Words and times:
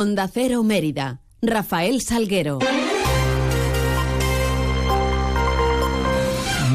Onda 0.00 0.28
Cero 0.28 0.62
Mérida. 0.62 1.20
Rafael 1.42 2.00
Salguero. 2.00 2.58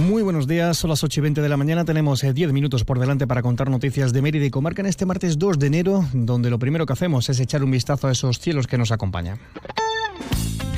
Muy 0.06 0.22
buenos 0.22 0.46
días, 0.46 0.78
son 0.78 0.92
las 0.92 1.04
8 1.04 1.22
y 1.22 1.24
20 1.24 1.42
de 1.42 1.50
la 1.50 1.58
mañana. 1.58 1.86
Tenemos 1.86 2.22
10 2.22 2.38
eh, 2.38 2.54
minutos 2.54 2.84
por 2.84 3.00
delante 3.00 3.26
para 3.26 3.42
contar 3.42 3.72
noticias 3.72 4.14
de 4.14 4.22
Mérida 4.22 4.46
y 4.46 4.52
Comarca 4.52 4.84
en 4.84 4.86
este 4.86 5.08
martes 5.08 5.40
2 5.40 5.58
de 5.58 5.66
enero, 5.66 6.06
donde 6.14 6.52
lo 6.52 6.60
primero 6.60 6.86
que 6.86 6.94
hacemos 6.94 7.28
es 7.30 7.40
echar 7.40 7.64
un 7.64 7.72
vistazo 7.72 8.10
a 8.10 8.12
esos 8.12 8.38
cielos 8.38 8.68
que 8.68 8.78
nos 8.78 8.92
acompañan. 8.92 9.40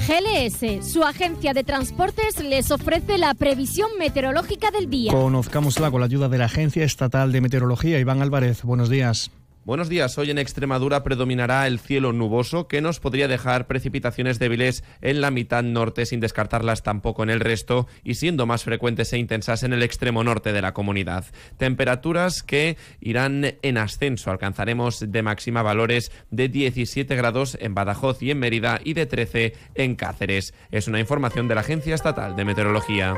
GLS, 0.08 0.90
su 0.90 1.04
agencia 1.04 1.54
de 1.54 1.66
transportes, 1.66 2.42
les 2.42 2.72
ofrece 2.72 3.18
la 3.18 3.34
previsión 3.34 3.90
meteorológica 4.00 4.72
del 4.72 4.90
día. 4.90 5.12
Conozcámosla 5.12 5.92
con 5.92 6.00
la 6.00 6.06
ayuda 6.06 6.30
de 6.30 6.38
la 6.38 6.46
Agencia 6.46 6.86
Estatal 6.86 7.34
de 7.34 7.42
Meteorología. 7.42 8.00
Iván 8.00 8.22
Álvarez, 8.22 8.64
buenos 8.64 8.88
días. 8.88 9.32
Buenos 9.68 9.90
días. 9.90 10.18
Hoy 10.18 10.32
en 10.32 10.38
Extremadura 10.38 11.04
predominará 11.04 11.68
el 11.68 11.80
cielo 11.80 12.14
nuboso 12.14 12.70
que 12.70 12.80
nos 12.80 13.02
podría 13.02 13.28
dejar 13.28 13.68
precipitaciones 13.68 14.40
débiles 14.40 14.82
en 15.02 15.20
la 15.20 15.30
mitad 15.30 15.62
norte 15.62 16.06
sin 16.06 16.22
descartarlas 16.22 16.84
tampoco 16.84 17.22
en 17.22 17.30
el 17.30 17.42
resto 17.42 17.86
y 18.02 18.14
siendo 18.14 18.46
más 18.46 18.64
frecuentes 18.64 19.12
e 19.12 19.18
intensas 19.18 19.64
en 19.64 19.74
el 19.74 19.84
extremo 19.84 20.24
norte 20.24 20.54
de 20.54 20.62
la 20.62 20.74
comunidad. 20.74 21.26
Temperaturas 21.58 22.44
que 22.44 22.78
irán 23.02 23.58
en 23.62 23.78
ascenso. 23.78 24.32
Alcanzaremos 24.32 25.04
de 25.12 25.22
máxima 25.22 25.64
valores 25.64 26.14
de 26.32 26.48
17 26.48 27.14
grados 27.18 27.58
en 27.60 27.76
Badajoz 27.76 28.24
y 28.24 28.32
en 28.32 28.40
Mérida 28.40 28.80
y 28.86 28.94
de 28.94 29.06
13 29.06 29.54
en 29.76 29.96
Cáceres. 29.96 30.54
Es 30.72 30.88
una 30.88 31.02
información 31.02 31.50
de 31.50 31.56
la 31.56 31.62
Agencia 31.62 31.94
Estatal 31.94 32.38
de 32.38 32.46
Meteorología. 32.46 33.18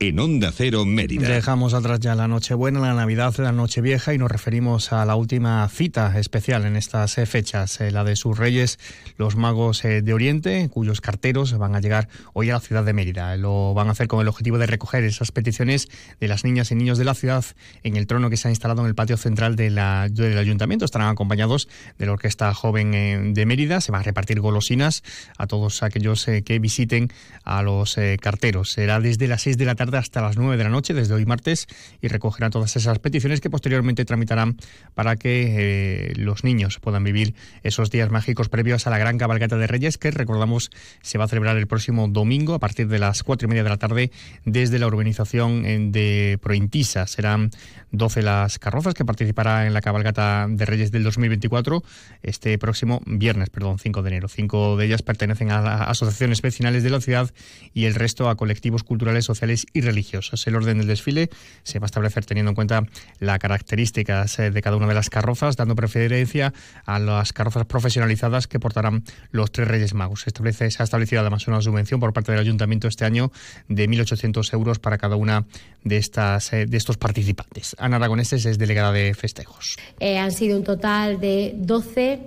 en 0.00 0.18
Onda 0.18 0.52
Cero 0.52 0.84
Mérida. 0.84 1.28
Dejamos 1.28 1.72
atrás 1.72 2.00
ya 2.00 2.14
la 2.14 2.26
Nochebuena, 2.28 2.80
la 2.80 2.94
Navidad, 2.94 3.34
la 3.38 3.52
Nochevieja 3.52 4.12
y 4.12 4.18
nos 4.18 4.30
referimos 4.30 4.92
a 4.92 5.04
la 5.04 5.14
última 5.16 5.68
cita 5.68 6.18
especial 6.18 6.64
en 6.64 6.76
estas 6.76 7.16
eh, 7.18 7.26
fechas, 7.26 7.80
eh, 7.80 7.90
la 7.90 8.04
de 8.04 8.16
sus 8.16 8.36
reyes, 8.36 8.78
los 9.16 9.36
magos 9.36 9.84
eh, 9.84 10.02
de 10.02 10.12
Oriente, 10.12 10.68
cuyos 10.70 11.00
carteros 11.00 11.56
van 11.56 11.74
a 11.76 11.80
llegar 11.80 12.08
hoy 12.32 12.50
a 12.50 12.54
la 12.54 12.60
ciudad 12.60 12.84
de 12.84 12.92
Mérida. 12.92 13.36
Lo 13.36 13.72
van 13.74 13.88
a 13.88 13.92
hacer 13.92 14.08
con 14.08 14.20
el 14.20 14.28
objetivo 14.28 14.58
de 14.58 14.66
recoger 14.66 15.04
esas 15.04 15.32
peticiones 15.32 15.88
de 16.20 16.28
las 16.28 16.44
niñas 16.44 16.70
y 16.72 16.74
niños 16.74 16.98
de 16.98 17.04
la 17.04 17.14
ciudad 17.14 17.44
en 17.82 17.96
el 17.96 18.06
trono 18.06 18.30
que 18.30 18.36
se 18.36 18.48
ha 18.48 18.50
instalado 18.50 18.82
en 18.82 18.88
el 18.88 18.94
patio 18.94 19.16
central 19.16 19.54
de 19.56 19.70
la, 19.70 20.08
del 20.10 20.38
ayuntamiento. 20.38 20.84
Estarán 20.84 21.08
acompañados 21.08 21.68
de 21.98 22.06
la 22.06 22.12
Orquesta 22.12 22.52
Joven 22.52 23.32
de 23.34 23.46
Mérida. 23.46 23.80
Se 23.80 23.92
van 23.92 24.00
a 24.00 24.04
repartir 24.04 24.40
golosinas 24.40 25.02
a 25.38 25.46
todos 25.46 25.82
aquellos 25.82 26.26
que 26.44 26.58
visiten 26.58 27.10
a 27.44 27.62
los 27.62 27.96
carteros. 28.20 28.72
Será 28.72 29.00
desde 29.00 29.28
las 29.28 29.42
6 29.42 29.56
de 29.56 29.64
la 29.64 29.74
tarde 29.74 29.83
hasta 29.92 30.22
las 30.22 30.36
9 30.36 30.56
de 30.56 30.64
la 30.64 30.70
noche, 30.70 30.94
desde 30.94 31.14
hoy 31.14 31.26
martes, 31.26 31.66
y 32.00 32.08
recogerán 32.08 32.50
todas 32.50 32.76
esas 32.76 32.98
peticiones 32.98 33.40
que 33.40 33.50
posteriormente 33.50 34.04
tramitarán 34.04 34.56
para 34.94 35.16
que 35.16 36.10
eh, 36.10 36.12
los 36.16 36.44
niños 36.44 36.78
puedan 36.80 37.04
vivir 37.04 37.34
esos 37.62 37.90
días 37.90 38.10
mágicos 38.10 38.48
previos 38.48 38.86
a 38.86 38.90
la 38.90 38.98
gran 38.98 39.18
cabalgata 39.18 39.56
de 39.56 39.66
Reyes, 39.66 39.98
que 39.98 40.10
recordamos 40.10 40.70
se 41.02 41.18
va 41.18 41.24
a 41.24 41.28
celebrar 41.28 41.56
el 41.56 41.66
próximo 41.66 42.08
domingo 42.08 42.54
a 42.54 42.58
partir 42.58 42.88
de 42.88 42.98
las 42.98 43.22
cuatro 43.22 43.46
y 43.46 43.48
media 43.48 43.64
de 43.64 43.70
la 43.70 43.76
tarde 43.76 44.10
desde 44.44 44.78
la 44.78 44.86
urbanización 44.86 45.64
eh, 45.66 45.78
de 45.90 46.38
Prointisa. 46.42 47.06
Serán 47.06 47.50
12 47.92 48.22
las 48.22 48.58
carrozas 48.58 48.94
que 48.94 49.04
participará 49.04 49.66
en 49.66 49.74
la 49.74 49.80
cabalgata 49.80 50.46
de 50.48 50.64
Reyes 50.64 50.90
del 50.90 51.04
2024 51.04 51.82
este 52.22 52.58
próximo 52.58 53.00
viernes, 53.06 53.50
perdón, 53.50 53.78
5 53.78 54.02
de 54.02 54.08
enero. 54.08 54.28
Cinco 54.28 54.76
de 54.76 54.86
ellas 54.86 55.02
pertenecen 55.02 55.50
a 55.50 55.84
asociaciones 55.84 56.42
vecinales 56.42 56.82
de 56.82 56.90
la 56.90 57.00
ciudad 57.00 57.30
y 57.72 57.84
el 57.84 57.94
resto 57.94 58.28
a 58.28 58.36
colectivos 58.36 58.82
culturales, 58.82 59.24
sociales 59.24 59.66
y 59.74 59.80
religiosas. 59.80 60.46
El 60.46 60.54
orden 60.54 60.78
del 60.78 60.86
desfile 60.86 61.28
se 61.64 61.80
va 61.80 61.84
a 61.84 61.88
establecer 61.88 62.24
teniendo 62.24 62.50
en 62.50 62.54
cuenta 62.54 62.86
las 63.18 63.38
características 63.40 64.38
eh, 64.38 64.50
de 64.52 64.62
cada 64.62 64.76
una 64.76 64.86
de 64.86 64.94
las 64.94 65.10
carrozas, 65.10 65.56
dando 65.56 65.74
preferencia 65.74 66.54
a 66.86 66.98
las 67.00 67.32
carrozas 67.32 67.66
profesionalizadas 67.66 68.46
que 68.46 68.60
portarán 68.60 69.02
los 69.32 69.50
tres 69.50 69.66
Reyes 69.66 69.92
Magos. 69.92 70.22
Se, 70.22 70.30
establece, 70.30 70.70
se 70.70 70.82
ha 70.82 70.84
establecido 70.84 71.20
además 71.20 71.46
una 71.48 71.60
subvención 71.60 71.98
por 71.98 72.12
parte 72.12 72.30
del 72.30 72.40
Ayuntamiento 72.40 72.86
este 72.86 73.04
año 73.04 73.32
de 73.68 73.88
1.800 73.88 74.54
euros 74.54 74.78
para 74.78 74.96
cada 74.96 75.16
una 75.16 75.44
de, 75.82 75.96
estas, 75.96 76.52
eh, 76.52 76.66
de 76.66 76.76
estos 76.76 76.96
participantes. 76.96 77.74
Ana 77.78 77.96
Aragoneses 77.96 78.46
es 78.46 78.58
delegada 78.58 78.92
de 78.92 79.12
festejos. 79.14 79.76
Eh, 79.98 80.18
han 80.18 80.30
sido 80.30 80.56
un 80.56 80.64
total 80.64 81.20
de 81.20 81.52
12 81.56 82.20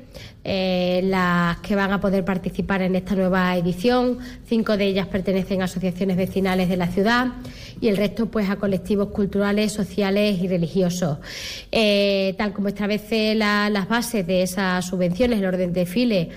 las 1.03 1.57
que 1.57 1.75
van 1.75 1.91
a 1.91 1.99
poder 1.99 2.23
participar 2.23 2.81
en 2.81 2.95
esta 2.95 3.15
nueva 3.15 3.57
edición. 3.57 4.17
Cinco 4.45 4.77
de 4.77 4.85
ellas 4.85 5.07
pertenecen 5.07 5.61
a 5.61 5.65
asociaciones 5.65 6.15
vecinales 6.15 6.69
de 6.69 6.77
la 6.77 6.87
ciudad 6.87 7.36
y 7.79 7.87
el 7.87 7.97
resto 7.97 8.27
pues 8.27 8.49
a 8.49 8.55
colectivos 8.57 9.09
culturales, 9.09 9.71
sociales 9.71 10.39
y 10.41 10.47
religiosos. 10.47 11.17
Eh, 11.71 12.35
tal 12.37 12.53
como 12.53 12.69
establece 12.69 13.35
las 13.35 13.87
bases 13.87 14.25
de 14.25 14.41
esas 14.41 14.85
subvenciones, 14.85 15.39
el 15.39 15.45
orden 15.45 15.73
de 15.73 15.81
desfile 15.81 16.29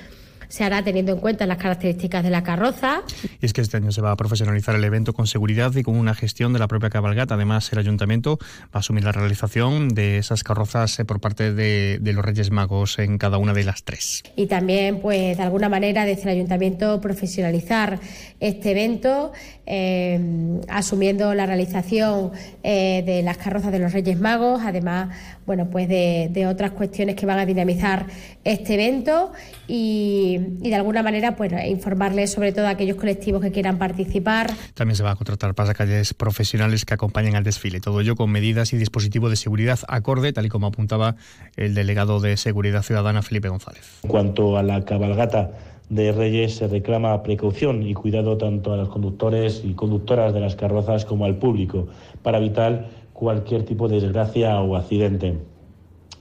se 0.50 0.64
hará 0.64 0.82
teniendo 0.82 1.12
en 1.12 1.18
cuenta 1.18 1.46
las 1.46 1.58
características 1.58 2.22
de 2.22 2.30
la 2.30 2.42
carroza. 2.42 3.02
Y 3.40 3.46
es 3.46 3.52
que 3.52 3.60
este 3.60 3.76
año 3.76 3.92
se 3.92 4.02
va 4.02 4.10
a 4.10 4.16
profesionalizar 4.16 4.74
el 4.74 4.84
evento 4.84 5.14
con 5.14 5.26
seguridad 5.26 5.74
y 5.76 5.82
con 5.82 5.96
una 5.96 6.14
gestión 6.14 6.52
de 6.52 6.58
la 6.58 6.68
propia 6.68 6.90
cabalgata. 6.90 7.34
Además, 7.34 7.72
el 7.72 7.78
ayuntamiento 7.78 8.38
va 8.64 8.68
a 8.74 8.78
asumir 8.80 9.04
la 9.04 9.12
realización 9.12 9.88
de 9.88 10.18
esas 10.18 10.42
carrozas 10.42 10.98
eh, 10.98 11.04
por 11.04 11.20
parte 11.20 11.54
de, 11.54 11.98
los 12.10 12.24
Reyes 12.24 12.50
Magos 12.50 12.98
en 12.98 13.18
cada 13.18 13.38
una 13.38 13.52
de 13.52 13.62
las 13.62 13.84
tres. 13.84 14.24
Y 14.34 14.46
también, 14.46 15.00
pues, 15.00 15.36
de 15.36 15.42
alguna 15.42 15.68
manera, 15.68 16.04
desde 16.04 16.22
el 16.24 16.30
ayuntamiento 16.30 17.00
profesionalizar 17.00 18.00
este 18.40 18.72
evento, 18.72 19.32
eh, 19.66 20.60
asumiendo 20.68 21.32
la 21.34 21.46
realización 21.46 22.32
eh, 22.64 23.04
de 23.06 23.22
las 23.22 23.38
carrozas 23.38 23.70
de 23.70 23.78
los 23.78 23.92
Reyes 23.92 24.18
Magos, 24.18 24.62
además, 24.64 25.16
bueno, 25.50 25.68
pues 25.68 25.88
de, 25.88 26.28
de 26.30 26.46
otras 26.46 26.70
cuestiones 26.70 27.16
que 27.16 27.26
van 27.26 27.40
a 27.40 27.44
dinamizar 27.44 28.06
este 28.44 28.74
evento 28.74 29.32
y, 29.66 30.38
de 30.38 30.72
alguna 30.76 31.02
manera 31.02 31.34
pues 31.34 31.52
informarles 31.66 32.30
sobre 32.30 32.52
todo 32.52 32.68
a 32.68 32.70
aquellos 32.70 32.96
colectivos 32.96 33.42
que 33.42 33.50
quieran 33.50 33.76
participar. 33.76 34.48
También 34.74 34.94
se 34.94 35.02
va 35.02 35.10
a 35.10 35.16
contratar 35.16 35.52
pasacalles 35.56 36.14
profesionales 36.14 36.84
que 36.84 36.94
acompañen 36.94 37.34
al 37.34 37.42
desfile, 37.42 37.80
todo 37.80 38.00
ello 38.00 38.14
con 38.14 38.30
medidas 38.30 38.72
y 38.72 38.76
dispositivos 38.76 39.28
de 39.30 39.34
seguridad 39.34 39.80
acorde, 39.88 40.32
tal 40.32 40.46
y 40.46 40.50
como 40.50 40.68
apuntaba 40.68 41.16
el 41.56 41.74
delegado 41.74 42.20
de 42.20 42.36
Seguridad 42.36 42.84
Ciudadana 42.84 43.20
Felipe 43.22 43.48
González. 43.48 43.98
En 44.04 44.08
cuanto 44.08 44.56
a 44.56 44.62
la 44.62 44.84
cabalgata 44.84 45.50
de 45.88 46.12
Reyes 46.12 46.54
se 46.54 46.68
reclama 46.68 47.20
precaución 47.24 47.82
y 47.82 47.94
cuidado 47.94 48.38
tanto 48.38 48.72
a 48.72 48.76
los 48.76 48.88
conductores 48.88 49.62
y 49.64 49.74
conductoras 49.74 50.32
de 50.32 50.38
las 50.38 50.54
carrozas 50.54 51.04
como 51.04 51.24
al 51.24 51.38
público 51.38 51.88
para 52.22 52.38
evitar 52.38 52.99
cualquier 53.20 53.64
tipo 53.64 53.86
de 53.86 54.00
desgracia 54.00 54.58
o 54.62 54.76
accidente. 54.76 55.36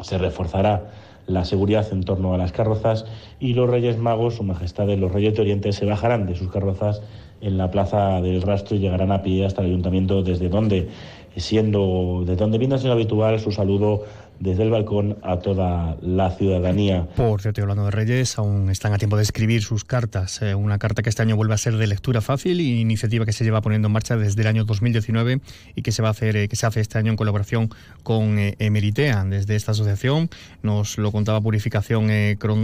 Se 0.01 0.17
reforzará 0.17 0.91
la 1.27 1.45
seguridad 1.45 1.87
en 1.93 2.03
torno 2.03 2.33
a 2.33 2.37
las 2.37 2.51
carrozas 2.51 3.05
y 3.39 3.53
los 3.53 3.69
Reyes 3.69 3.97
Magos, 3.97 4.35
Su 4.35 4.43
Majestad 4.43 4.85
de 4.85 4.97
los 4.97 5.09
Reyes 5.09 5.33
de 5.35 5.41
Oriente, 5.41 5.71
se 5.71 5.85
bajarán 5.85 6.25
de 6.25 6.35
sus 6.35 6.51
carrozas 6.51 7.01
en 7.39 7.57
la 7.57 7.71
Plaza 7.71 8.19
del 8.19 8.41
Rastro 8.41 8.75
y 8.75 8.79
llegarán 8.79 9.13
a 9.13 9.21
pie 9.21 9.45
hasta 9.45 9.61
el 9.61 9.67
Ayuntamiento, 9.67 10.23
desde 10.23 10.49
donde, 10.49 10.89
siendo, 11.35 12.23
de 12.25 12.35
donde 12.35 12.57
viene 12.57 12.77
siendo 12.77 12.93
habitual 12.93 13.39
su 13.39 13.51
saludo 13.51 14.03
desde 14.39 14.63
el 14.63 14.69
balcón 14.69 15.17
a 15.21 15.37
toda 15.37 15.97
la 16.01 16.31
ciudadanía. 16.31 17.07
Por 17.15 17.41
cierto, 17.41 17.61
hablando 17.61 17.85
de 17.85 17.91
Reyes, 17.91 18.37
aún 18.37 18.69
están 18.69 18.93
a 18.93 18.97
tiempo 18.97 19.17
de 19.17 19.23
escribir 19.23 19.61
sus 19.61 19.83
cartas. 19.83 20.41
Eh, 20.41 20.55
una 20.55 20.79
carta 20.79 21.01
que 21.01 21.09
este 21.09 21.21
año 21.21 21.35
vuelve 21.35 21.53
a 21.53 21.57
ser 21.57 21.75
de 21.75 21.87
lectura 21.87 22.21
fácil 22.21 22.61
y 22.61 22.79
iniciativa 22.79 23.25
que 23.25 23.33
se 23.33 23.43
lleva 23.43 23.61
poniendo 23.61 23.87
en 23.87 23.91
marcha 23.91 24.15
desde 24.15 24.41
el 24.41 24.47
año 24.47 24.63
2019 24.63 25.41
y 25.75 25.81
que 25.81 25.91
se 25.91 26.01
va 26.01 26.07
a 26.07 26.11
hacer, 26.11 26.37
eh, 26.37 26.47
que 26.47 26.55
se 26.55 26.65
hace 26.65 26.79
este 26.79 26.97
año 26.97 27.11
en 27.11 27.17
colaboración 27.17 27.69
con 28.03 28.39
eh, 28.39 28.55
Emeritea. 28.59 29.25
Desde 29.25 29.55
esta 29.55 29.71
asociación 29.71 30.29
nos 30.63 30.97
lo 30.97 31.11
contaba 31.11 31.41
Purificación 31.41 32.09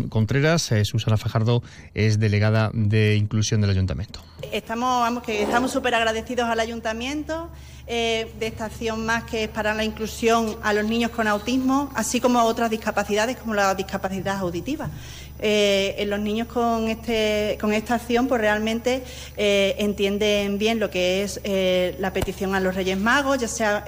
Contreras. 0.10 0.74
Susana 0.84 1.18
Fajardo 1.18 1.62
es 1.94 2.20
delegada 2.20 2.72
de 2.74 3.18
inclusión 3.18 3.62
del 3.62 3.72
ayuntamiento. 3.72 4.22
Estamos, 4.52 5.02
vamos, 5.02 5.24
que 5.24 5.44
estamos 5.44 5.72
súper 5.72 5.96
agradecidos 5.96 6.46
al 6.46 6.60
ayuntamiento 6.60 7.50
eh, 7.88 8.32
de 8.40 8.48
esta 8.56 8.66
acción 8.66 9.06
más 9.06 9.26
que 9.26 9.44
es 9.44 9.50
para 9.50 9.74
la 9.74 9.84
inclusión 9.84 10.56
a 10.64 10.72
los 10.72 10.86
niños 10.86 11.12
con 11.12 11.28
autismo, 11.28 11.92
así 11.94 12.22
como 12.22 12.40
a 12.40 12.46
otras 12.46 12.70
discapacidades 12.70 13.36
como 13.36 13.54
la 13.54 13.76
discapacidad 13.76 14.38
auditiva. 14.38 14.90
Eh, 15.40 15.96
en 15.98 16.10
los 16.10 16.22
niños 16.22 16.48
con, 16.48 16.88
este, 16.88 17.58
con 17.60 17.74
esta 17.74 17.96
acción 17.96 18.28
pues 18.28 18.40
realmente 18.40 19.04
eh, 19.36 19.76
entienden 19.80 20.58
bien 20.58 20.80
lo 20.80 20.90
que 20.90 21.24
es 21.24 21.42
la 22.00 22.14
petición 22.14 22.56
a 22.56 22.62
los 22.62 22.74
Reyes 22.74 22.98
Magos, 22.98 23.40
ya 23.40 23.50
sea 23.50 23.84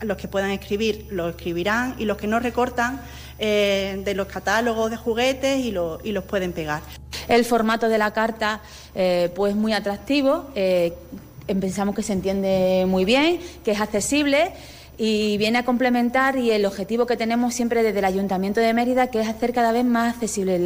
los 0.00 0.16
que 0.16 0.26
puedan 0.26 0.50
escribir 0.50 1.06
lo 1.10 1.28
escribirán 1.28 1.94
y 1.98 2.04
los 2.04 2.16
que 2.16 2.26
no 2.26 2.40
recortan 2.40 3.00
eh, 3.38 4.00
de 4.04 4.14
los 4.14 4.26
catálogos 4.28 4.90
de 4.90 4.96
juguetes 4.96 5.58
y, 5.58 5.68
y, 5.68 6.12
los 6.12 6.24
pueden 6.24 6.52
pegar. 6.52 6.82
El 7.28 7.44
formato 7.44 7.88
de 7.88 7.98
la 7.98 8.12
carta, 8.12 8.60
eh, 8.94 9.32
pues 9.34 9.56
muy 9.56 9.72
atractivo, 9.72 10.50
eh, 10.54 10.92
pensamos 11.46 11.94
que 11.94 12.02
se 12.02 12.12
entiende 12.12 12.84
muy 12.86 13.04
bien, 13.04 13.38
que 13.64 13.72
es 13.72 13.80
accesible 13.80 14.52
y 14.98 15.38
viene 15.38 15.58
a 15.58 15.64
complementar 15.64 16.36
y 16.36 16.50
el 16.50 16.66
objetivo 16.66 17.06
que 17.06 17.16
tenemos 17.16 17.54
siempre 17.54 17.82
desde 17.82 18.00
el 18.00 18.04
Ayuntamiento 18.04 18.60
de 18.60 18.74
Mérida, 18.74 19.06
que 19.08 19.20
es 19.20 19.28
hacer 19.28 19.52
cada 19.52 19.72
vez 19.72 19.84
más 19.84 20.14
accesibles 20.14 20.60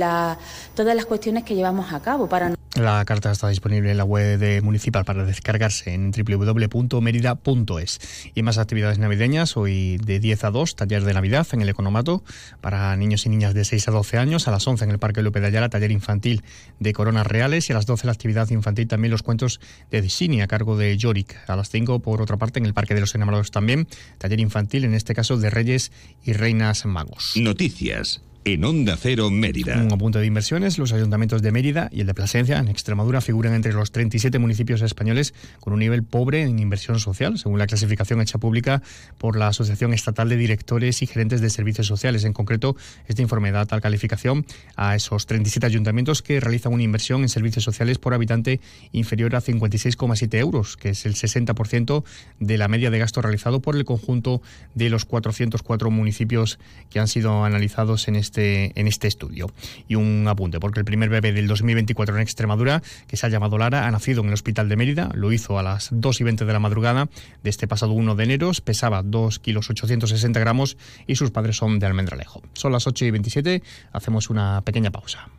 todas 0.75 0.97
las 0.97 1.07
cuestiones 1.07 1.45
que 1.45 1.55
llevamos 1.55 1.93
a 1.93 2.01
cabo 2.01 2.29
para 2.29 2.56
la 2.77 3.05
carta 3.05 3.31
está 3.31 3.49
disponible 3.49 3.91
en 3.91 3.97
la 3.97 4.05
web 4.05 4.63
municipal 4.63 5.05
para 5.05 5.25
descargarse 5.25 5.95
en 5.95 6.11
www.merida.es. 6.13 7.99
Y 8.35 8.43
más 8.43 8.59
actividades 8.59 8.99
navideñas, 8.99 9.57
hoy 9.57 9.99
de 9.99 10.21
10 10.21 10.45
a 10.45 10.51
2, 10.51 10.77
taller 10.77 11.05
de 11.05 11.15
Navidad 11.15 11.47
en 11.53 11.63
el 11.63 11.69
Economato 11.69 12.23
para 12.61 12.95
niños 12.97 13.25
y 13.27 13.31
niñas 13.31 13.55
de 13.55 13.65
6 13.65 13.89
a 13.89 13.91
12 13.93 14.19
años, 14.19 14.49
a 14.49 14.51
las 14.51 14.67
11 14.67 14.85
en 14.85 14.91
el 14.91 14.99
Parque 14.99 15.23
López 15.23 15.43
de 15.43 15.49
Ayala, 15.49 15.69
taller 15.69 15.91
infantil 15.91 16.43
de 16.79 16.93
Coronas 16.93 17.27
Reales 17.27 17.69
y 17.69 17.73
a 17.73 17.77
las 17.77 17.87
12 17.87 18.07
la 18.07 18.13
actividad 18.13 18.49
infantil 18.51 18.89
también 18.89 19.11
los 19.11 19.23
cuentos 19.23 19.61
de 19.91 20.03
Disney 20.03 20.41
a 20.41 20.47
cargo 20.47 20.77
de 20.77 20.97
Yorick. 20.97 21.37
A 21.49 21.57
las 21.57 21.71
5, 21.71 22.01
por 22.01 22.21
otra 22.21 22.37
parte, 22.37 22.59
en 22.59 22.67
el 22.67 22.75
Parque 22.75 22.95
de 22.95 23.01
los 23.01 23.15
Enamorados 23.15 23.51
también, 23.51 23.89
taller 24.19 24.41
infantil, 24.41 24.85
en 24.85 24.95
este 24.95 25.15
caso 25.15 25.37
de 25.39 25.51
Reyes 25.51 25.93
y 26.25 26.33
Reinas 26.33 26.85
Magos. 26.85 27.33
Noticias 27.37 28.23
en 28.47 28.65
Onda 28.65 28.97
Cero 28.97 29.29
Mérida. 29.29 29.77
Un 29.83 29.93
apunte 29.93 30.21
de 30.21 30.27
inversiones, 30.27 30.79
los 30.79 30.93
ayuntamientos 30.93 31.43
de 31.43 31.51
Mérida 31.51 31.89
y 31.91 32.03
el 32.03 32.07
de 32.07 32.15
Plasencia 32.15 32.59
en 32.59 32.69
Extremadura 32.69 33.21
figuran 33.21 33.55
entre 33.55 33.73
los 33.73 33.91
37 33.91 34.39
municipios 34.39 34.83
españoles 34.83 35.35
con 35.59 35.73
un 35.73 35.81
nivel 35.81 36.05
pobre 36.05 36.43
en 36.43 36.61
inversión 36.61 37.01
social, 37.01 37.39
según 37.41 37.59
la 37.59 37.67
clasificación 37.67 38.21
hecha 38.21 38.39
pública 38.39 38.83
por 39.19 39.37
la 39.37 39.49
Asociación 39.49 39.93
Estatal 39.93 40.29
de 40.29 40.37
Directores 40.37 41.03
y 41.03 41.09
Gerentes 41.09 41.41
de 41.41 41.51
Servicios 41.51 41.89
Sociales. 41.89 42.23
En 42.23 42.33
concreto, 42.33 42.77
esta 43.09 43.21
informe 43.21 43.51
da 43.51 43.67
tal 43.67 43.81
calificación 43.81 44.47
a 44.77 44.95
esos 44.95 45.27
37 45.27 45.67
ayuntamientos 45.67 46.23
que 46.23 46.39
realizan 46.39 46.73
una 46.73 46.85
inversión 46.85 47.23
en 47.23 47.29
servicios 47.29 47.65
sociales 47.65 47.99
por 47.99 48.15
habitante 48.15 48.61
inferior 48.93 49.35
a 49.35 49.43
56,7 49.43 50.39
euros, 50.39 50.77
que 50.77 50.91
es 50.91 51.05
el 51.05 51.17
60% 51.17 52.05
de 52.39 52.59
la 52.59 52.69
media 52.69 52.91
de 52.91 53.01
gasto 53.01 53.21
realizado 53.23 53.59
por 53.59 53.75
el 53.75 53.85
conjunto 53.85 54.41
de 54.77 54.89
los 54.89 55.05
404 55.05 55.91
municipios 55.91 56.61
que 56.91 57.01
han 57.01 57.09
sido 57.09 57.45
analizados 57.45 58.07
en 58.07 58.15
este 58.15 58.36
este, 58.37 58.79
en 58.79 58.87
este 58.87 59.09
estudio. 59.09 59.51
Y 59.89 59.95
un 59.95 60.27
apunte, 60.29 60.61
porque 60.61 60.81
el 60.81 60.85
primer 60.85 61.09
bebé 61.09 61.33
del 61.33 61.47
2024 61.47 62.17
en 62.17 62.21
Extremadura, 62.21 62.83
que 63.07 63.17
se 63.17 63.25
ha 63.25 63.31
llamado 63.31 63.57
Lara, 63.57 63.87
ha 63.87 63.91
nacido 63.91 64.21
en 64.21 64.29
el 64.29 64.35
Hospital 64.35 64.69
de 64.69 64.77
Mérida, 64.77 65.11
lo 65.15 65.33
hizo 65.33 65.59
a 65.59 65.63
las 65.63 65.89
2 65.91 66.21
y 66.21 66.25
20 66.25 66.45
de 66.45 66.53
la 66.53 66.59
madrugada 66.59 67.09
de 67.43 67.51
este 67.51 67.67
pasado 67.67 67.93
1 67.93 68.15
de 68.15 68.25
enero, 68.25 68.53
pesaba 68.63 69.03
2 69.03 69.39
kilos 69.39 69.71
860 69.71 70.39
gramos 70.39 70.77
y 71.07 71.17
sus 71.17 71.31
padres 71.31 71.57
son 71.57 71.79
de 71.79 71.87
Almendralejo. 71.87 72.43
Son 72.53 72.73
las 72.73 72.87
8 72.87 73.07
y 73.07 73.11
27, 73.11 73.63
hacemos 73.93 74.29
una 74.29 74.61
pequeña 74.61 74.91
pausa. 74.91 75.31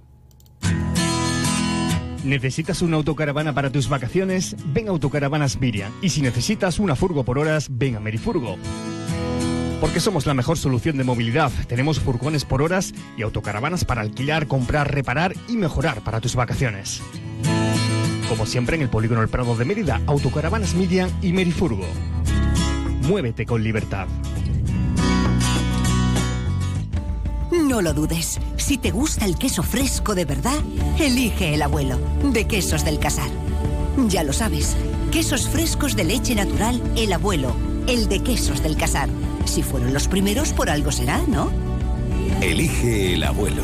¿Necesitas 2.23 2.81
una 2.81 2.97
autocaravana 2.97 3.53
para 3.53 3.71
tus 3.71 3.87
vacaciones? 3.87 4.55
Ven 4.73 4.87
a 4.87 4.91
Autocaravanas 4.91 5.61
Miriam. 5.61 5.93
Y 6.01 6.09
si 6.09 6.21
necesitas 6.21 6.79
una 6.79 6.95
furgo 6.95 7.23
por 7.23 7.37
horas, 7.37 7.67
ven 7.69 7.95
a 7.95 7.99
Merifurgo. 7.99 8.57
Porque 9.79 9.99
somos 9.99 10.25
la 10.25 10.33
mejor 10.33 10.57
solución 10.57 10.97
de 10.97 11.03
movilidad. 11.03 11.51
Tenemos 11.67 11.99
furgones 11.99 12.45
por 12.45 12.61
horas 12.61 12.93
y 13.15 13.21
autocaravanas 13.21 13.85
para 13.85 14.01
alquilar, 14.01 14.47
comprar, 14.47 14.93
reparar 14.93 15.35
y 15.47 15.57
mejorar 15.57 16.01
para 16.01 16.19
tus 16.19 16.35
vacaciones. 16.35 17.01
Como 18.27 18.45
siempre 18.45 18.75
en 18.75 18.81
el 18.81 18.89
Polígono 18.89 19.21
El 19.21 19.29
Prado 19.29 19.55
de 19.55 19.65
Mérida, 19.65 20.01
Autocaravanas 20.07 20.73
Midian 20.73 21.09
y 21.21 21.31
Merifurgo. 21.31 21.85
Muévete 23.03 23.45
con 23.45 23.63
libertad. 23.63 24.07
No 27.51 27.81
lo 27.81 27.93
dudes. 27.93 28.39
Si 28.57 28.77
te 28.77 28.91
gusta 28.91 29.25
el 29.25 29.37
queso 29.37 29.63
fresco 29.63 30.15
de 30.15 30.25
verdad, 30.25 30.57
elige 30.99 31.53
el 31.53 31.61
abuelo, 31.61 31.99
de 32.23 32.47
Quesos 32.47 32.83
del 32.83 32.99
Casar. 32.99 33.29
Ya 34.07 34.23
lo 34.23 34.33
sabes, 34.33 34.75
quesos 35.11 35.49
frescos 35.49 35.95
de 35.95 36.03
leche 36.03 36.35
natural, 36.35 36.81
el 36.95 37.13
abuelo, 37.13 37.55
el 37.87 38.09
de 38.09 38.21
Quesos 38.21 38.61
del 38.61 38.77
Casar. 38.77 39.09
Si 39.47 39.63
fueron 39.63 39.93
los 39.93 40.07
primeros, 40.07 40.53
por 40.53 40.69
algo 40.69 40.91
será, 40.91 41.19
¿no? 41.27 41.49
Elige 42.41 43.15
el 43.15 43.23
abuelo. 43.23 43.63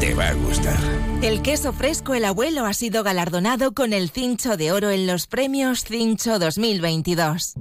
Te 0.00 0.14
va 0.14 0.28
a 0.28 0.34
gustar. 0.34 0.78
El 1.20 1.42
queso 1.42 1.72
fresco 1.72 2.14
El 2.14 2.24
Abuelo 2.24 2.64
ha 2.64 2.72
sido 2.72 3.02
galardonado 3.02 3.72
con 3.72 3.92
el 3.92 4.08
Cincho 4.10 4.56
de 4.56 4.72
Oro 4.72 4.90
en 4.90 5.06
los 5.06 5.26
premios 5.26 5.84
Cincho 5.84 6.38
2022. 6.38 7.54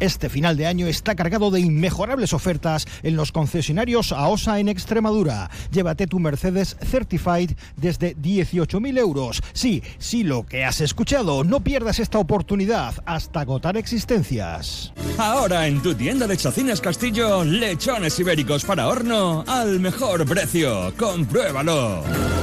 Este 0.00 0.28
final 0.28 0.56
de 0.56 0.66
año 0.66 0.86
está 0.86 1.14
cargado 1.14 1.50
de 1.50 1.60
inmejorables 1.60 2.32
ofertas 2.32 2.86
en 3.02 3.16
los 3.16 3.32
concesionarios 3.32 4.12
AOSA 4.12 4.58
en 4.58 4.68
Extremadura. 4.68 5.50
Llévate 5.70 6.06
tu 6.06 6.18
Mercedes 6.18 6.76
Certified 6.82 7.52
desde 7.76 8.16
18.000 8.16 8.98
euros. 8.98 9.42
Sí, 9.52 9.82
sí, 9.98 10.24
lo 10.24 10.46
que 10.46 10.64
has 10.64 10.80
escuchado. 10.80 11.44
No 11.44 11.60
pierdas 11.60 12.00
esta 12.00 12.18
oportunidad 12.18 12.94
hasta 13.06 13.40
agotar 13.40 13.76
existencias. 13.76 14.92
Ahora 15.16 15.66
en 15.66 15.80
tu 15.80 15.94
tienda 15.94 16.26
de 16.26 16.36
Chacines 16.36 16.80
Castillo, 16.80 17.44
lechones 17.44 18.18
ibéricos 18.18 18.64
para 18.64 18.88
horno 18.88 19.44
al 19.46 19.78
mejor 19.80 20.26
precio. 20.26 20.92
Compruébalo. 20.98 22.33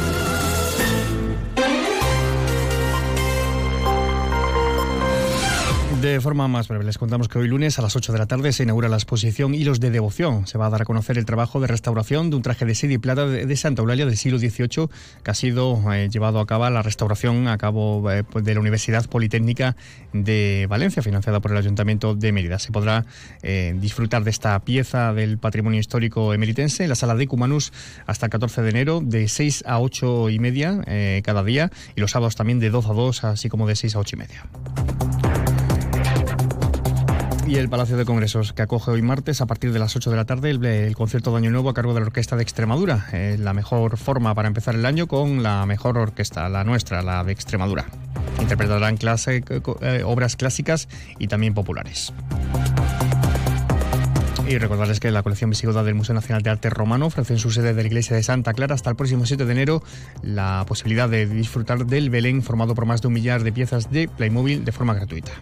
De 6.01 6.19
forma 6.19 6.47
más 6.47 6.67
breve, 6.67 6.83
les 6.83 6.97
contamos 6.97 7.27
que 7.27 7.37
hoy 7.37 7.47
lunes 7.47 7.77
a 7.77 7.83
las 7.83 7.95
8 7.95 8.11
de 8.11 8.17
la 8.17 8.25
tarde 8.25 8.51
se 8.53 8.63
inaugura 8.63 8.89
la 8.89 8.95
exposición 8.95 9.53
Hilos 9.53 9.79
de 9.79 9.91
Devoción. 9.91 10.47
Se 10.47 10.57
va 10.57 10.65
a 10.65 10.69
dar 10.71 10.81
a 10.81 10.85
conocer 10.85 11.19
el 11.19 11.25
trabajo 11.25 11.59
de 11.59 11.67
restauración 11.67 12.31
de 12.31 12.37
un 12.37 12.41
traje 12.41 12.65
de 12.65 12.73
seda 12.73 12.93
y 12.93 12.97
plata 12.97 13.27
de, 13.27 13.55
Santa 13.55 13.83
Eulalia 13.83 14.07
del 14.07 14.17
siglo 14.17 14.39
XVIII 14.39 14.89
que 15.23 15.29
ha 15.29 15.35
sido 15.35 15.79
eh, 15.93 16.09
llevado 16.11 16.39
a 16.39 16.47
cabo 16.47 16.67
la 16.71 16.81
restauración 16.81 17.47
a 17.47 17.55
cabo 17.59 18.09
eh, 18.09 18.23
pues, 18.23 18.43
de 18.43 18.55
la 18.55 18.59
Universidad 18.59 19.07
Politécnica 19.07 19.75
de 20.11 20.65
Valencia, 20.67 21.03
financiada 21.03 21.39
por 21.39 21.51
el 21.51 21.57
Ayuntamiento 21.57 22.15
de 22.15 22.31
Mérida. 22.31 22.57
Se 22.57 22.71
podrá 22.71 23.05
eh, 23.43 23.75
disfrutar 23.77 24.23
de 24.23 24.31
esta 24.31 24.59
pieza 24.61 25.13
del 25.13 25.37
patrimonio 25.37 25.79
histórico 25.79 26.33
emeritense 26.33 26.81
en 26.81 26.89
la 26.89 26.95
sala 26.95 27.13
de 27.13 27.27
Cumanus 27.27 27.73
hasta 28.07 28.25
el 28.25 28.31
14 28.31 28.63
de 28.63 28.69
enero 28.71 29.01
de 29.03 29.27
6 29.27 29.65
a 29.67 29.79
8 29.79 30.31
y 30.31 30.39
media 30.39 30.81
cada 31.23 31.43
día 31.43 31.69
y 31.95 32.01
los 32.01 32.09
sábados 32.09 32.35
también 32.35 32.59
de 32.59 32.71
2 32.71 32.87
a 32.87 32.93
2, 32.93 33.23
así 33.25 33.49
como 33.49 33.67
de 33.67 33.75
6 33.75 33.95
a 33.95 33.99
8 33.99 34.15
y 34.15 34.19
media 34.19 34.43
y 37.51 37.57
el 37.57 37.67
Palacio 37.67 37.97
de 37.97 38.05
Congresos, 38.05 38.53
que 38.53 38.61
acoge 38.61 38.91
hoy 38.91 39.01
martes 39.01 39.41
a 39.41 39.45
partir 39.45 39.73
de 39.73 39.79
las 39.79 39.93
8 39.93 40.09
de 40.09 40.15
la 40.15 40.23
tarde 40.23 40.51
el, 40.51 40.95
concierto 40.95 41.31
de 41.31 41.37
Año 41.37 41.51
Nuevo 41.51 41.69
a 41.69 41.73
cargo 41.73 41.93
de 41.93 41.99
la 41.99 42.05
Orquesta 42.05 42.37
de 42.37 42.43
Extremadura. 42.43 43.07
Eh, 43.11 43.35
la 43.37 43.51
mejor 43.53 43.97
forma 43.97 44.33
para 44.33 44.47
empezar 44.47 44.73
el 44.75 44.85
año 44.85 45.05
con 45.05 45.43
la 45.43 45.65
mejor 45.65 45.97
orquesta, 45.97 46.47
la 46.47 46.63
nuestra, 46.63 47.01
la 47.01 47.25
de 47.25 47.33
Extremadura. 47.33 47.87
Interpretarán 48.39 48.97
eh, 49.01 50.03
obras 50.05 50.37
clásicas 50.37 50.87
y 51.19 51.27
también 51.27 51.53
populares. 51.53 52.13
Y 54.47 54.57
recordarles 54.57 55.01
que 55.01 55.11
la 55.11 55.21
colección 55.21 55.49
visigoda 55.49 55.83
del 55.83 55.95
Museo 55.95 56.15
Nacional 56.15 56.43
de 56.43 56.51
Arte 56.51 56.69
Romano 56.69 57.07
ofrece 57.07 57.33
en 57.33 57.39
su 57.39 57.51
sede 57.51 57.73
de 57.73 57.81
la 57.81 57.87
Iglesia 57.87 58.15
de 58.15 58.23
Santa 58.23 58.53
Clara 58.53 58.75
hasta 58.75 58.89
el 58.89 58.95
próximo 58.95 59.25
7 59.25 59.43
de 59.43 59.51
enero 59.51 59.83
la 60.23 60.63
posibilidad 60.69 61.09
de 61.09 61.25
disfrutar 61.25 61.85
del 61.85 62.09
Belén 62.09 62.43
formado 62.43 62.75
por 62.75 62.85
más 62.85 63.01
de 63.01 63.09
un 63.09 63.13
millar 63.13 63.43
de 63.43 63.51
piezas 63.51 63.91
de 63.91 64.07
Playmobil 64.07 64.63
de 64.63 64.71
forma 64.71 64.93
gratuita 64.93 65.33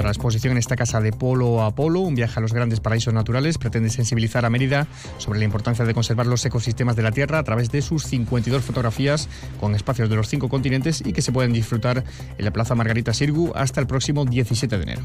otra 0.00 0.12
exposición 0.12 0.52
en 0.52 0.58
esta 0.58 0.76
casa 0.76 1.02
de 1.02 1.12
Polo 1.12 1.62
a 1.62 1.74
Polo, 1.74 2.00
un 2.00 2.14
viaje 2.14 2.38
a 2.38 2.40
los 2.40 2.54
grandes 2.54 2.80
paraísos 2.80 3.12
naturales, 3.12 3.58
pretende 3.58 3.90
sensibilizar 3.90 4.46
a 4.46 4.50
Mérida 4.50 4.86
sobre 5.18 5.40
la 5.40 5.44
importancia 5.44 5.84
de 5.84 5.92
conservar 5.92 6.26
los 6.26 6.42
ecosistemas 6.46 6.96
de 6.96 7.02
la 7.02 7.12
Tierra 7.12 7.38
a 7.38 7.44
través 7.44 7.70
de 7.70 7.82
sus 7.82 8.04
52 8.04 8.62
fotografías 8.62 9.28
con 9.60 9.74
espacios 9.74 10.08
de 10.08 10.16
los 10.16 10.26
cinco 10.28 10.48
continentes 10.48 11.02
y 11.04 11.12
que 11.12 11.20
se 11.20 11.32
pueden 11.32 11.52
disfrutar 11.52 12.02
en 12.38 12.44
la 12.46 12.50
Plaza 12.50 12.74
Margarita 12.74 13.12
Sirgu 13.12 13.52
hasta 13.54 13.82
el 13.82 13.86
próximo 13.86 14.24
17 14.24 14.78
de 14.78 14.82
enero. 14.82 15.02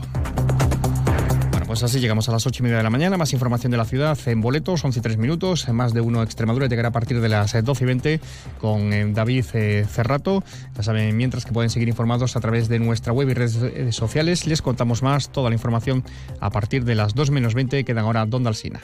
Pues 1.76 1.84
así 1.84 2.00
llegamos 2.00 2.30
a 2.30 2.32
las 2.32 2.48
8 2.48 2.62
y 2.62 2.64
media 2.64 2.78
de 2.78 2.84
la 2.84 2.90
mañana. 2.90 3.18
Más 3.18 3.34
información 3.34 3.70
de 3.70 3.76
la 3.76 3.84
ciudad 3.84 4.18
en 4.28 4.40
boletos, 4.40 4.86
11 4.86 4.98
y 4.98 5.02
3 5.02 5.18
minutos. 5.18 5.68
Más 5.68 5.94
de 5.94 6.00
uno 6.00 6.24
Extremadura 6.24 6.68
llegará 6.68 6.88
a 6.88 6.92
partir 6.94 7.20
de 7.20 7.28
las 7.28 7.52
12 7.52 7.84
y 7.84 7.86
20 7.86 8.20
con 8.62 8.94
eh, 8.94 9.12
David 9.12 9.44
eh, 9.56 9.86
Cerrato. 9.86 10.42
Ya 10.78 10.84
saben, 10.84 11.18
mientras 11.18 11.44
que 11.44 11.52
pueden 11.52 11.70
seguir 11.70 11.90
informados 11.90 12.38
a 12.38 12.40
través 12.40 12.70
de 12.70 12.80
nuestra 12.80 13.12
web 13.12 13.28
y 13.28 13.34
redes 13.34 13.94
sociales. 13.94 14.48
Les 14.48 14.62
contamos 14.62 15.04
más 15.04 15.28
toda 15.34 15.50
la 15.50 15.56
información 15.56 16.06
a 16.40 16.50
partir 16.50 16.86
de 16.86 16.96
las 16.96 17.14
2 17.14 17.32
menos 17.32 17.56
20. 17.56 17.84
Quedan 17.84 18.06
ahora 18.06 18.26
Don 18.26 18.46
Dalsina. 18.46 18.80